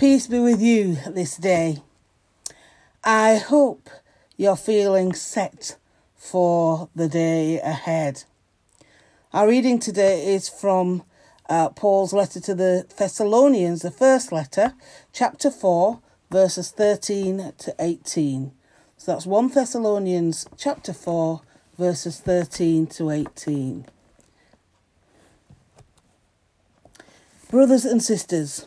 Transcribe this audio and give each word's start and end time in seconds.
Peace 0.00 0.28
be 0.28 0.38
with 0.38 0.62
you 0.62 0.96
this 1.10 1.36
day. 1.36 1.82
I 3.04 3.36
hope 3.36 3.90
you're 4.38 4.56
feeling 4.56 5.12
set 5.12 5.76
for 6.16 6.88
the 6.94 7.06
day 7.06 7.60
ahead. 7.60 8.24
Our 9.34 9.46
reading 9.46 9.78
today 9.78 10.32
is 10.32 10.48
from 10.48 11.02
uh, 11.50 11.68
Paul's 11.68 12.14
letter 12.14 12.40
to 12.40 12.54
the 12.54 12.86
Thessalonians, 12.96 13.82
the 13.82 13.90
first 13.90 14.32
letter, 14.32 14.72
chapter 15.12 15.50
4, 15.50 16.00
verses 16.30 16.70
13 16.70 17.52
to 17.58 17.74
18. 17.78 18.52
So 18.96 19.12
that's 19.12 19.26
1 19.26 19.48
Thessalonians 19.48 20.46
chapter 20.56 20.94
4, 20.94 21.42
verses 21.76 22.20
13 22.20 22.86
to 22.86 23.10
18. 23.10 23.84
Brothers 27.50 27.84
and 27.84 28.02
sisters, 28.02 28.66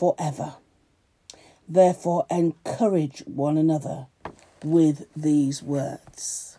forever. 0.00 0.54
Therefore, 1.68 2.24
encourage 2.30 3.22
one 3.26 3.58
another 3.58 4.06
with 4.64 5.06
these 5.14 5.62
words. 5.62 6.56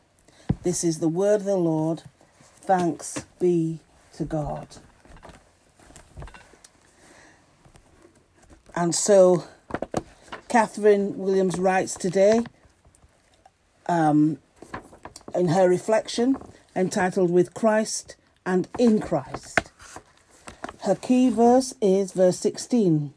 This 0.62 0.84
is 0.84 1.00
the 1.00 1.08
word 1.08 1.38
of 1.38 1.46
the 1.46 1.56
Lord. 1.56 2.04
Thanks 2.40 3.26
be 3.40 3.80
to 4.14 4.26
God. 4.26 4.68
And 8.76 8.94
so, 8.94 9.46
Catherine 10.48 11.18
Williams 11.18 11.58
writes 11.58 11.96
today 11.96 12.44
um, 13.88 14.38
in 15.34 15.48
her 15.48 15.68
reflection 15.68 16.38
entitled 16.76 17.32
With 17.32 17.56
Christ 17.56 18.18
and 18.46 18.68
in 18.78 19.02
Christ. 19.02 19.72
Her 20.84 20.94
key 20.94 21.32
verse 21.32 21.74
is 21.82 22.12
verse 22.12 22.38
16. 22.38 23.16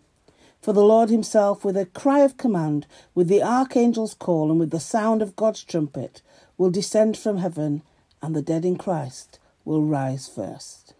For 0.64 0.72
the 0.72 0.82
Lord 0.82 1.10
himself, 1.10 1.62
with 1.62 1.76
a 1.76 1.84
cry 1.84 2.20
of 2.20 2.38
command, 2.38 2.86
with 3.14 3.28
the 3.28 3.42
archangel's 3.42 4.14
call, 4.14 4.50
and 4.50 4.58
with 4.58 4.70
the 4.70 4.80
sound 4.80 5.20
of 5.20 5.36
God's 5.36 5.62
trumpet, 5.62 6.22
will 6.56 6.70
descend 6.70 7.18
from 7.18 7.36
heaven, 7.36 7.82
and 8.22 8.34
the 8.34 8.40
dead 8.40 8.64
in 8.64 8.76
Christ 8.76 9.38
will 9.66 9.82
rise 9.82 10.26
first. 10.26 10.94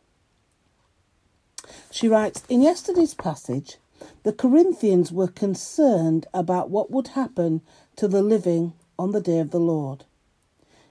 She 1.91 2.09
writes 2.09 2.43
In 2.51 2.61
yesterday's 2.61 3.15
passage, 3.15 3.79
the 4.23 4.35
Corinthians 4.35 5.11
were 5.11 5.29
concerned 5.29 6.27
about 6.35 6.69
what 6.69 6.91
would 6.91 7.09
happen 7.17 7.63
to 7.97 8.07
the 8.07 8.21
living 8.21 8.75
on 8.99 9.13
the 9.13 9.21
day 9.23 9.39
of 9.39 9.51
the 9.51 9.61
Lord. 9.61 10.05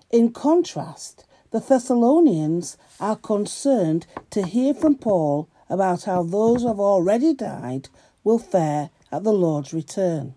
In 0.09 0.31
contrast, 0.31 1.25
the 1.51 1.59
Thessalonians 1.59 2.77
are 2.99 3.17
concerned 3.17 4.07
to 4.31 4.47
hear 4.47 4.73
from 4.73 4.95
Paul 4.95 5.47
about 5.69 6.05
how 6.05 6.23
those 6.23 6.63
who 6.63 6.69
have 6.69 6.79
already 6.79 7.35
died 7.35 7.89
will 8.23 8.39
fare 8.39 8.89
at 9.11 9.23
the 9.23 9.33
Lord's 9.33 9.73
return. 9.73 10.35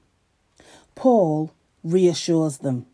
Paul 0.94 1.52
reassures 1.84 2.58
them. 2.58 2.86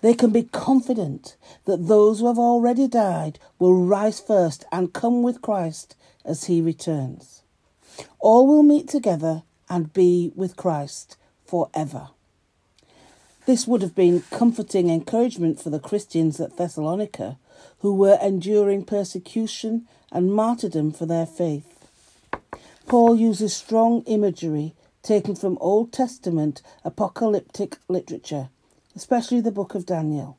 They 0.00 0.14
can 0.14 0.30
be 0.30 0.44
confident 0.44 1.36
that 1.66 1.88
those 1.88 2.20
who 2.20 2.26
have 2.26 2.38
already 2.38 2.88
died 2.88 3.38
will 3.58 3.84
rise 3.84 4.20
first 4.20 4.64
and 4.72 4.92
come 4.92 5.22
with 5.22 5.42
Christ 5.42 5.94
as 6.24 6.44
he 6.44 6.60
returns. 6.60 7.42
All 8.18 8.46
will 8.46 8.62
meet 8.62 8.88
together 8.88 9.42
and 9.68 9.92
be 9.92 10.32
with 10.34 10.56
Christ 10.56 11.16
forever. 11.44 12.08
This 13.46 13.66
would 13.66 13.82
have 13.82 13.94
been 13.94 14.22
comforting 14.30 14.90
encouragement 14.90 15.60
for 15.60 15.70
the 15.70 15.80
Christians 15.80 16.40
at 16.40 16.56
Thessalonica 16.56 17.38
who 17.80 17.94
were 17.94 18.18
enduring 18.22 18.84
persecution 18.84 19.86
and 20.12 20.32
martyrdom 20.32 20.92
for 20.92 21.06
their 21.06 21.26
faith. 21.26 21.79
Paul 22.90 23.14
uses 23.14 23.54
strong 23.54 24.02
imagery 24.06 24.74
taken 25.04 25.36
from 25.36 25.58
Old 25.60 25.92
Testament 25.92 26.60
apocalyptic 26.84 27.78
literature, 27.86 28.48
especially 28.96 29.40
the 29.40 29.52
book 29.52 29.76
of 29.76 29.86
Daniel, 29.86 30.38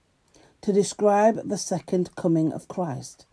to 0.59 0.73
describe 0.73 1.47
the 1.47 1.57
second 1.57 2.13
coming 2.17 2.51
of 2.51 2.67
Christ. 2.67 3.25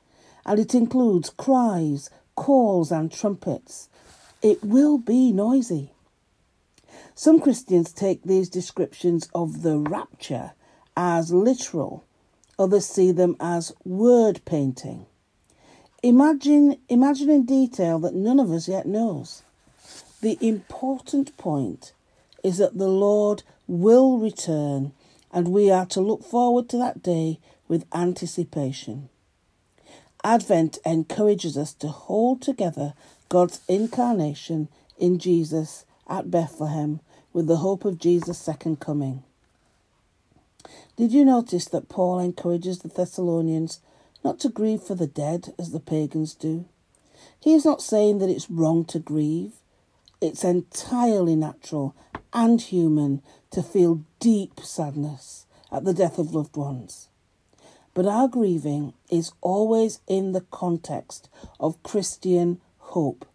And 0.46 0.60
it 0.60 0.72
includes 0.72 1.30
cries, 1.30 2.10
calls, 2.36 2.92
and 2.92 3.10
trumpets. 3.10 3.88
It 4.40 4.62
will 4.62 4.98
be 4.98 5.32
noisy. 5.32 5.90
Some 7.16 7.40
Christians 7.40 7.92
take 7.92 8.22
these 8.22 8.48
descriptions 8.48 9.28
of 9.34 9.62
the 9.62 9.78
rapture 9.78 10.52
as 10.96 11.32
literal, 11.32 12.04
others 12.56 12.86
see 12.86 13.10
them 13.10 13.34
as 13.40 13.74
word 13.84 14.42
painting. 14.44 15.06
Imagine, 16.02 16.78
imagine 16.88 17.28
in 17.28 17.44
detail 17.44 17.98
that 18.00 18.14
none 18.14 18.38
of 18.38 18.52
us 18.52 18.68
yet 18.68 18.86
knows. 18.86 19.42
The 20.20 20.38
important 20.40 21.36
point 21.36 21.92
is 22.44 22.58
that 22.58 22.78
the 22.78 22.88
Lord 22.88 23.42
will 23.66 24.18
return, 24.18 24.92
and 25.32 25.48
we 25.48 25.70
are 25.70 25.86
to 25.86 26.00
look 26.00 26.22
forward 26.22 26.68
to 26.68 26.76
that 26.78 27.02
day 27.02 27.40
with 27.66 27.84
anticipation. 27.92 29.08
Advent 30.22 30.78
encourages 30.84 31.56
us 31.56 31.72
to 31.74 31.88
hold 31.88 32.42
together 32.42 32.94
God's 33.28 33.60
incarnation 33.68 34.68
in 34.98 35.18
Jesus 35.18 35.84
at 36.08 36.30
Bethlehem 36.30 37.00
with 37.32 37.46
the 37.46 37.58
hope 37.58 37.84
of 37.84 37.98
Jesus' 37.98 38.38
second 38.38 38.80
coming. 38.80 39.22
Did 40.96 41.12
you 41.12 41.24
notice 41.24 41.66
that 41.66 41.88
Paul 41.88 42.18
encourages 42.18 42.80
the 42.80 42.88
Thessalonians 42.88 43.80
not 44.24 44.40
to 44.40 44.48
grieve 44.48 44.82
for 44.82 44.94
the 44.94 45.06
dead 45.06 45.54
as 45.58 45.70
the 45.70 45.80
pagans 45.80 46.34
do. 46.34 46.66
He 47.40 47.54
is 47.54 47.64
not 47.64 47.82
saying 47.82 48.18
that 48.18 48.30
it's 48.30 48.50
wrong 48.50 48.84
to 48.86 48.98
grieve. 48.98 49.52
It's 50.20 50.44
entirely 50.44 51.36
natural 51.36 51.94
and 52.32 52.60
human 52.60 53.22
to 53.50 53.62
feel 53.62 54.02
deep 54.20 54.60
sadness 54.60 55.46
at 55.70 55.84
the 55.84 55.94
death 55.94 56.18
of 56.18 56.34
loved 56.34 56.56
ones. 56.56 57.08
But 57.94 58.06
our 58.06 58.28
grieving 58.28 58.94
is 59.10 59.32
always 59.40 60.00
in 60.06 60.32
the 60.32 60.42
context 60.50 61.28
of 61.58 61.82
Christian 61.82 62.60
hope, 62.78 63.26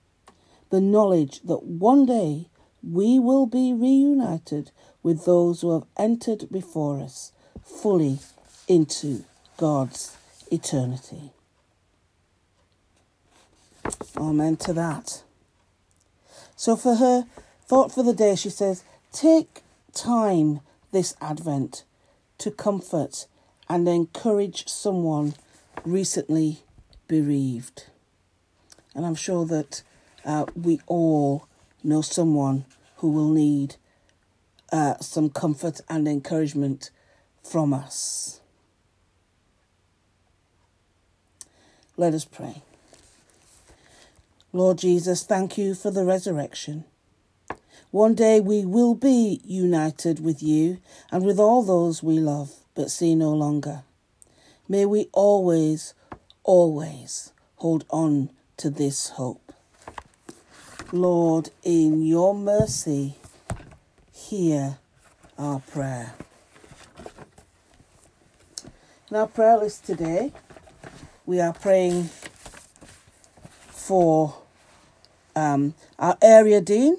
the 0.69 0.81
knowledge 0.81 1.41
that 1.41 1.63
one 1.63 2.05
day 2.05 2.47
we 2.81 3.19
will 3.19 3.45
be 3.45 3.73
reunited 3.73 4.71
with 5.01 5.25
those 5.25 5.61
who 5.61 5.73
have 5.73 5.87
entered 5.97 6.49
before 6.51 6.99
us 6.99 7.31
fully 7.63 8.19
into 8.67 9.23
God's 9.57 10.17
eternity. 10.51 11.31
Amen 14.17 14.55
to 14.57 14.73
that. 14.73 15.23
So, 16.55 16.75
for 16.75 16.95
her 16.95 17.25
thought 17.65 17.91
for 17.91 18.03
the 18.03 18.13
day, 18.13 18.35
she 18.35 18.49
says, 18.49 18.83
Take 19.11 19.61
time 19.93 20.61
this 20.91 21.15
Advent 21.19 21.83
to 22.37 22.51
comfort 22.51 23.27
and 23.67 23.87
encourage 23.87 24.67
someone 24.67 25.35
recently 25.83 26.59
bereaved. 27.07 27.87
And 28.95 29.05
I'm 29.05 29.15
sure 29.15 29.45
that 29.45 29.81
uh, 30.25 30.45
we 30.55 30.79
all 30.87 31.47
know 31.83 32.01
someone 32.01 32.65
who 32.97 33.11
will 33.11 33.29
need 33.29 33.75
uh, 34.71 34.97
some 34.99 35.29
comfort 35.29 35.81
and 35.89 36.07
encouragement 36.07 36.91
from 37.43 37.73
us. 37.73 38.39
Let 41.95 42.13
us 42.13 42.25
pray. 42.25 42.61
Lord 44.51 44.77
Jesus, 44.79 45.23
thank 45.23 45.57
you 45.57 45.75
for 45.75 45.91
the 45.91 46.05
resurrection. 46.05 46.85
One 47.91 48.15
day 48.15 48.39
we 48.39 48.65
will 48.65 48.95
be 48.95 49.41
united 49.45 50.19
with 50.23 50.41
you 50.41 50.79
and 51.11 51.23
with 51.23 51.39
all 51.39 51.63
those 51.63 52.01
we 52.01 52.19
love 52.19 52.51
but 52.75 52.89
see 52.89 53.15
no 53.15 53.31
longer. 53.31 53.83
May 54.67 54.85
we 54.85 55.09
always, 55.11 55.93
always 56.43 57.31
hold 57.57 57.85
on 57.89 58.29
to 58.57 58.69
this 58.69 59.09
hope. 59.09 59.53
Lord, 60.91 61.49
in 61.63 62.03
your 62.03 62.33
mercy, 62.33 63.15
hear 64.11 64.77
our 65.37 65.59
prayer. 65.59 66.13
In 69.09 69.17
our 69.17 69.27
prayer 69.27 69.57
list 69.57 69.85
today, 69.85 70.33
we 71.25 71.39
are 71.39 71.53
praying 71.53 72.09
for 73.69 74.41
um, 75.35 75.73
our 75.97 76.17
area 76.21 76.59
dean, 76.59 76.97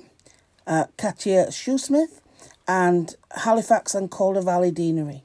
uh, 0.66 0.86
Katia 0.96 1.46
Shoesmith, 1.48 2.20
and 2.66 3.14
Halifax 3.32 3.94
and 3.94 4.10
Calder 4.10 4.40
Valley 4.40 4.70
Deanery. 4.72 5.22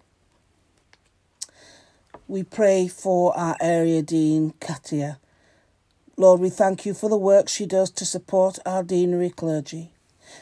We 2.28 2.44
pray 2.44 2.88
for 2.88 3.36
our 3.38 3.56
area 3.62 4.02
dean, 4.02 4.54
Katia. 4.60 5.20
Lord, 6.18 6.42
we 6.42 6.50
thank 6.50 6.86
you 6.86 6.94
for 6.94 7.10
the 7.10 7.18
work 7.18 7.48
she 7.48 7.66
does 7.66 7.90
to 7.92 8.06
support 8.06 8.60
our 8.66 8.84
deanery 8.84 9.30
clergy. 9.30 9.94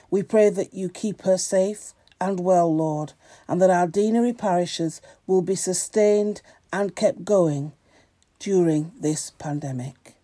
We 0.10 0.24
pray 0.24 0.50
that 0.50 0.74
you 0.74 0.89
keep 0.89 1.21
her 1.21 1.38
safe 1.38 1.94
and 2.19 2.39
well, 2.39 2.75
Lord, 2.75 3.13
and 3.48 3.62
that 3.62 3.69
our 3.69 3.88
deanery 3.88 4.33
parishes 4.33 5.00
will 5.27 5.44
be 5.44 5.56
sustained 5.56 6.42
and 6.74 6.95
kept 6.95 7.24
going 7.24 7.74
during 8.39 8.92
this 9.00 9.31
pandemic. 9.31 10.16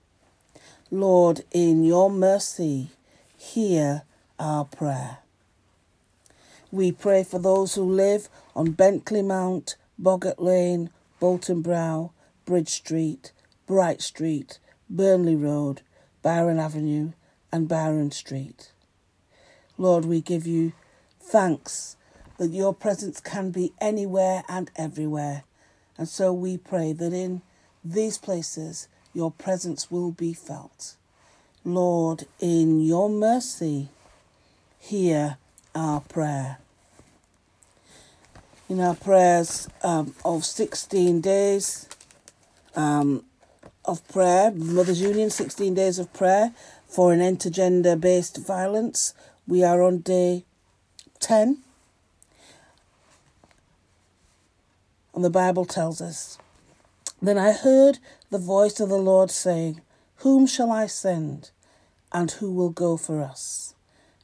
Lord, 0.91 1.43
in 1.51 1.83
your 1.83 2.09
mercy, 2.09 2.89
hear 3.37 4.03
our 4.39 4.65
prayer. 4.65 5.19
We 6.71 6.91
pray 6.91 7.23
for 7.23 7.39
those 7.39 7.75
who 7.75 7.83
live 7.83 8.29
on 8.55 8.71
Bentley 8.71 9.21
Mount, 9.21 9.75
Boggart 9.97 10.39
Lane, 10.39 10.89
Bolton 11.19 11.61
Brow, 11.61 12.11
Bridge 12.45 12.69
Street, 12.69 13.31
Bright 13.65 14.01
Street, 14.01 14.59
Burnley 14.89 15.35
Road, 15.35 15.81
Byron 16.21 16.59
Avenue, 16.59 17.13
and 17.51 17.67
Byron 17.67 18.11
Street. 18.11 18.71
Lord, 19.77 20.05
we 20.05 20.21
give 20.21 20.45
you 20.45 20.73
thanks 21.19 21.95
that 22.37 22.49
your 22.49 22.73
presence 22.73 23.19
can 23.19 23.51
be 23.51 23.73
anywhere 23.79 24.43
and 24.49 24.69
everywhere. 24.75 25.43
And 25.97 26.07
so 26.07 26.33
we 26.33 26.57
pray 26.57 26.93
that 26.93 27.13
in 27.13 27.41
these 27.83 28.17
places 28.17 28.87
your 29.13 29.31
presence 29.31 29.91
will 29.91 30.11
be 30.11 30.33
felt. 30.33 30.95
Lord, 31.63 32.25
in 32.39 32.81
your 32.81 33.09
mercy, 33.09 33.89
hear 34.79 35.37
our 35.75 36.01
prayer. 36.01 36.57
In 38.69 38.79
our 38.79 38.95
prayers 38.95 39.69
um, 39.83 40.15
of 40.25 40.43
16 40.43 41.21
days 41.21 41.87
um, 42.75 43.23
of 43.85 44.05
prayer, 44.07 44.51
Mothers 44.51 45.01
Union, 45.01 45.29
16 45.29 45.73
days 45.73 45.99
of 45.99 46.11
prayer 46.13 46.53
for 46.87 47.13
an 47.13 47.21
end 47.21 47.39
to 47.41 47.49
gender 47.49 47.95
based 47.95 48.37
violence, 48.37 49.13
we 49.47 49.63
are 49.63 49.81
on 49.81 49.99
day 49.99 50.43
10. 51.19 51.59
And 55.13 55.23
the 55.23 55.29
Bible 55.29 55.65
tells 55.65 56.01
us 56.01 56.37
Then 57.23 57.37
I 57.37 57.53
heard 57.53 57.99
the 58.31 58.37
voice 58.37 58.81
of 58.81 58.89
the 58.89 58.97
Lord 58.97 59.31
saying, 59.31 59.79
Whom 60.17 60.45
shall 60.45 60.69
I 60.69 60.87
send? 60.87 61.51
And 62.11 62.29
who 62.29 62.51
will 62.51 62.69
go 62.69 62.97
for 62.97 63.21
us? 63.21 63.75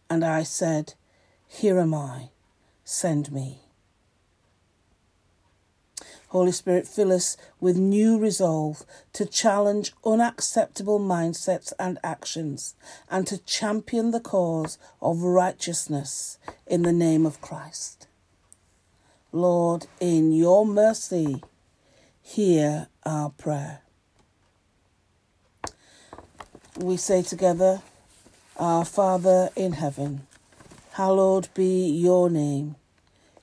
And 0.09 0.25
I 0.25 0.43
said, 0.43 0.95
Here 1.47 1.79
am 1.79 1.93
I, 1.93 2.31
send 2.83 3.31
me. 3.31 3.61
Holy 6.27 6.51
Spirit, 6.51 6.89
fill 6.89 7.13
us 7.13 7.37
with 7.61 7.77
new 7.77 8.19
resolve 8.19 8.83
to 9.13 9.25
challenge 9.25 9.93
unacceptable 10.05 10.99
mindsets 10.99 11.71
and 11.79 11.99
actions 12.03 12.75
and 13.09 13.25
to 13.27 13.37
champion 13.37 14.11
the 14.11 14.19
cause 14.19 14.77
of 15.01 15.23
righteousness 15.23 16.37
in 16.67 16.81
the 16.81 16.91
name 16.91 17.25
of 17.25 17.39
Christ. 17.39 18.07
Lord, 19.31 19.87
in 20.01 20.33
your 20.33 20.65
mercy, 20.65 21.41
hear 22.29 22.87
our 23.05 23.29
prayer. 23.29 23.81
We 26.77 26.97
say 26.97 27.21
together, 27.21 27.81
Our 28.57 28.85
Father 28.85 29.49
in 29.55 29.73
heaven, 29.73 30.27
hallowed 30.93 31.49
be 31.53 31.87
your 31.89 32.29
name. 32.29 32.75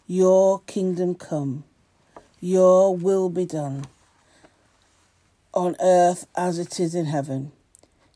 Your 0.06 0.60
kingdom 0.66 1.14
come 1.14 1.64
your 2.40 2.94
will 2.94 3.30
be 3.30 3.46
done 3.46 3.86
on 5.54 5.74
earth 5.80 6.26
as 6.36 6.58
it 6.58 6.78
is 6.78 6.94
in 6.94 7.06
heaven. 7.06 7.50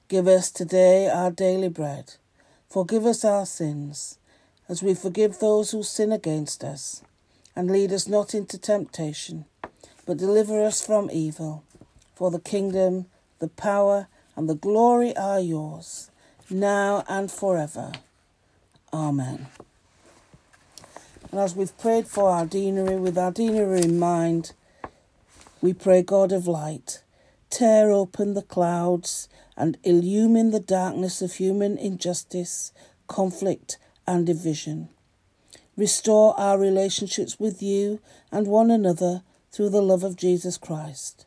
Give 0.08 0.28
us 0.28 0.50
today 0.50 1.08
our 1.08 1.31
daily 1.31 1.69
bread. 1.69 2.14
Forgive 2.69 3.06
us 3.06 3.25
our 3.25 3.46
sins, 3.46 4.19
as 4.69 4.82
we 4.82 4.94
forgive 4.94 5.38
those 5.38 5.70
who 5.70 5.82
sin 5.82 6.12
against 6.12 6.62
us. 6.62 7.02
And 7.56 7.70
lead 7.70 7.93
us 7.93 8.06
not 8.06 8.34
into 8.34 8.58
temptation, 8.58 9.46
but 10.10 10.18
deliver 10.18 10.60
us 10.60 10.84
from 10.84 11.08
evil. 11.12 11.62
For 12.16 12.32
the 12.32 12.40
kingdom, 12.40 13.06
the 13.38 13.46
power, 13.46 14.08
and 14.34 14.48
the 14.48 14.56
glory 14.56 15.16
are 15.16 15.38
yours, 15.38 16.10
now 16.50 17.04
and 17.08 17.30
forever. 17.30 17.92
Amen. 18.92 19.46
And 21.30 21.38
as 21.38 21.54
we've 21.54 21.78
prayed 21.78 22.08
for 22.08 22.28
our 22.28 22.44
deanery, 22.44 22.96
with 22.96 23.16
our 23.16 23.30
deanery 23.30 23.82
in 23.82 24.00
mind, 24.00 24.50
we 25.60 25.72
pray, 25.72 26.02
God 26.02 26.32
of 26.32 26.48
light, 26.48 27.04
tear 27.48 27.92
open 27.92 28.34
the 28.34 28.42
clouds 28.42 29.28
and 29.56 29.78
illumine 29.84 30.50
the 30.50 30.58
darkness 30.58 31.22
of 31.22 31.34
human 31.34 31.78
injustice, 31.78 32.72
conflict, 33.06 33.78
and 34.08 34.26
division. 34.26 34.88
Restore 35.76 36.36
our 36.36 36.58
relationships 36.58 37.38
with 37.38 37.62
you 37.62 38.00
and 38.32 38.48
one 38.48 38.72
another 38.72 39.22
through 39.50 39.70
the 39.70 39.82
love 39.82 40.05
of 40.05 40.17
Jesus 40.17 40.56
Christ. 40.56 41.26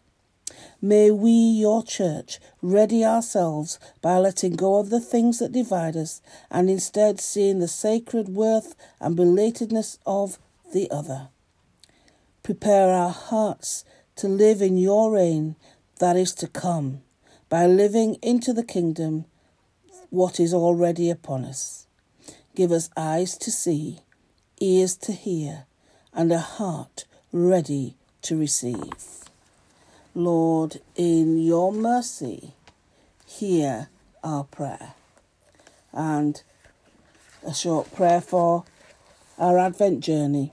May 0.81 1.11
we, 1.11 1.31
your 1.31 1.83
church, 1.83 2.39
ready 2.61 3.03
ourselves 3.03 3.79
by 4.01 4.17
letting 4.17 4.55
go 4.55 4.75
of 4.75 4.89
the 4.89 4.99
things 4.99 5.39
that 5.39 5.51
divide 5.51 5.95
us 5.95 6.21
and 6.51 6.69
instead 6.69 7.19
seeing 7.19 7.59
the 7.59 7.67
sacred 7.67 8.29
worth 8.29 8.75
and 8.99 9.17
belatedness 9.17 9.97
of 10.05 10.37
the 10.73 10.89
other. 10.91 11.29
Prepare 12.43 12.89
our 12.89 13.11
hearts 13.11 13.85
to 14.17 14.27
live 14.27 14.61
in 14.61 14.77
your 14.77 15.13
reign 15.13 15.55
that 15.99 16.17
is 16.17 16.33
to 16.35 16.47
come 16.47 17.01
by 17.49 17.65
living 17.65 18.15
into 18.21 18.51
the 18.51 18.63
kingdom 18.63 19.25
what 20.09 20.39
is 20.39 20.53
already 20.53 21.09
upon 21.09 21.45
us. 21.45 21.87
Give 22.55 22.71
us 22.71 22.89
eyes 22.95 23.37
to 23.37 23.51
see, 23.51 24.01
ears 24.59 24.95
to 24.97 25.13
hear, 25.13 25.65
and 26.13 26.31
a 26.31 26.39
heart 26.39 27.05
ready 27.31 27.95
to 28.23 28.37
receive. 28.37 28.93
Lord, 30.15 30.81
in 30.95 31.37
your 31.37 31.71
mercy, 31.71 32.53
hear 33.25 33.89
our 34.23 34.43
prayer. 34.43 34.93
And 35.91 36.41
a 37.45 37.53
short 37.53 37.93
prayer 37.93 38.21
for 38.21 38.63
our 39.37 39.57
Advent 39.57 40.01
journey. 40.01 40.51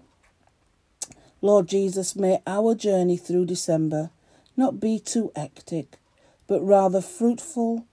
Lord 1.42 1.68
Jesus, 1.68 2.16
may 2.16 2.40
our 2.46 2.74
journey 2.74 3.16
through 3.16 3.46
December 3.46 4.10
not 4.56 4.80
be 4.80 4.98
too 4.98 5.32
hectic, 5.34 5.98
but 6.46 6.60
rather 6.60 7.00
fruitful 7.00 7.86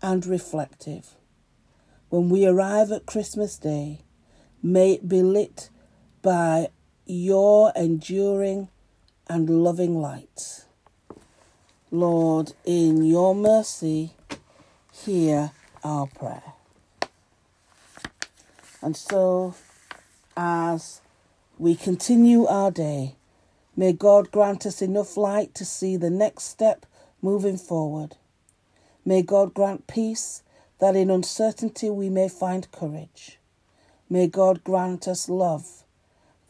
and 0.00 0.26
reflective. 0.26 1.14
When 2.10 2.28
we 2.28 2.46
arrive 2.46 2.92
at 2.92 3.06
Christmas 3.06 3.56
Day, 3.56 4.00
may 4.62 4.92
it 4.92 5.08
be 5.08 5.22
lit 5.22 5.70
by 6.20 6.68
your 7.06 7.72
enduring 7.74 8.68
and 9.28 9.62
loving 9.62 10.00
light. 10.00 10.64
Lord, 11.90 12.52
in 12.64 13.04
your 13.04 13.34
mercy, 13.34 14.14
hear 14.92 15.52
our 15.84 16.06
prayer. 16.06 16.54
And 18.80 18.96
so, 18.96 19.54
as 20.36 21.00
we 21.58 21.74
continue 21.74 22.46
our 22.46 22.70
day, 22.70 23.16
may 23.76 23.92
God 23.92 24.30
grant 24.30 24.66
us 24.66 24.82
enough 24.82 25.16
light 25.16 25.54
to 25.54 25.64
see 25.64 25.96
the 25.96 26.10
next 26.10 26.44
step 26.44 26.86
moving 27.20 27.58
forward. 27.58 28.16
May 29.04 29.22
God 29.22 29.54
grant 29.54 29.86
peace 29.86 30.42
that 30.78 30.96
in 30.96 31.10
uncertainty 31.10 31.90
we 31.90 32.08
may 32.08 32.28
find 32.28 32.70
courage. 32.72 33.38
May 34.10 34.26
God 34.26 34.64
grant 34.64 35.06
us 35.06 35.28
love 35.28 35.81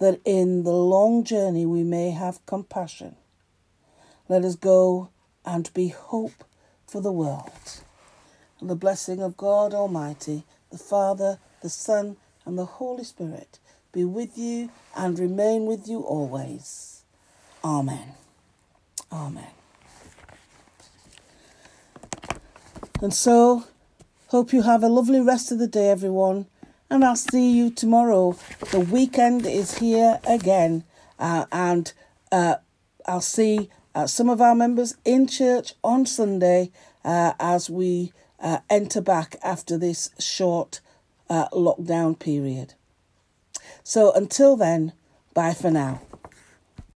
that 0.03 0.21
in 0.25 0.65
the 0.65 0.73
long 0.73 1.23
journey 1.23 1.65
we 1.65 1.85
may 1.85 2.11
have 2.11 2.45
compassion. 2.45 3.15
Let 4.29 4.45
us 4.45 4.57
go 4.57 5.11
and 5.45 5.73
be 5.75 5.89
hope 5.89 6.43
for 6.89 7.01
the 7.01 7.13
world. 7.13 7.83
And 8.59 8.69
the 8.69 8.75
blessing 8.75 9.23
of 9.23 9.37
God 9.37 9.73
Almighty, 9.73 10.43
the 10.73 10.79
Father, 10.79 11.39
the 11.63 11.69
Son, 11.69 12.17
and 12.45 12.59
the 12.59 12.65
Holy 12.65 13.05
Spirit 13.05 13.61
be 13.93 14.05
with 14.05 14.37
you 14.37 14.71
and 14.97 15.21
remain 15.21 15.67
with 15.67 15.87
you 15.87 16.01
always. 16.01 17.05
Amen. 17.63 18.15
Amen. 19.13 19.53
And 23.01 23.15
so, 23.15 23.67
hope 24.31 24.53
you 24.53 24.63
have 24.63 24.83
a 24.83 24.89
lovely 24.89 25.21
rest 25.21 25.53
of 25.53 25.61
the 25.61 25.69
day, 25.69 25.91
everyone. 25.91 26.47
And 26.93 27.07
I'll 27.07 27.17
see 27.17 27.51
you 27.51 27.71
tomorrow. 27.71 28.37
The 28.71 28.81
weekend 28.81 29.47
is 29.47 29.79
here 29.79 30.21
again. 30.29 30.85
Uh, 31.19 31.47
and 31.51 31.91
uh, 32.31 32.57
I'll 33.07 33.23
see 33.23 33.71
uh, 33.95 34.07
some 34.07 34.29
of 34.29 34.43
our 34.43 34.55
members 34.55 34.95
in 35.03 35.27
church 35.27 35.73
on 35.83 36.05
Sunday 36.05 36.71
uh, 37.03 37.33
as 37.41 37.71
we 37.71 38.13
uh, 38.41 38.59
enter 38.69 39.01
back 39.01 39.37
after 39.43 39.79
this 39.79 40.11
short 40.19 40.83
uh, 41.31 41.49
lockdown 41.49 42.19
period. 42.19 42.75
So 43.83 44.13
until 44.13 44.55
then, 44.55 44.93
bye 45.33 45.55
for 45.55 45.71
now. 45.71 46.03